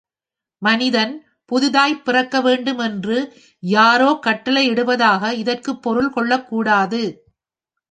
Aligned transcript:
மனிதன் 0.61 1.11
புதிதாய்ப் 1.51 2.03
பிறக்க 2.03 2.41
வேண்டும் 2.41 2.77
என்று 2.79 3.17
யாரோ 3.63 4.19
கட்டளையிடுவதாக 4.25 5.31
இதற்குப் 5.33 5.81
பொருள் 5.81 6.09
கொள்ளக் 6.09 6.47
கூடாது. 6.47 7.01